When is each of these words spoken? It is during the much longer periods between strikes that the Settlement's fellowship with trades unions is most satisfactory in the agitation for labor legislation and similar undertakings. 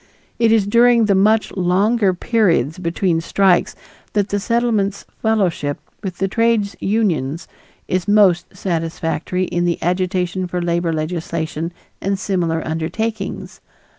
It 0.39 0.51
is 0.51 0.65
during 0.65 1.05
the 1.05 1.13
much 1.13 1.51
longer 1.55 2.11
periods 2.11 2.79
between 2.79 3.21
strikes 3.21 3.75
that 4.13 4.29
the 4.29 4.39
Settlement's 4.39 5.05
fellowship 5.21 5.77
with 6.01 6.27
trades 6.31 6.75
unions 6.79 7.47
is 7.87 8.07
most 8.07 8.47
satisfactory 8.57 9.43
in 9.43 9.65
the 9.65 9.77
agitation 9.83 10.47
for 10.47 10.59
labor 10.59 10.91
legislation 10.91 11.71
and 12.01 12.17
similar 12.17 12.65
undertakings. 12.67 13.61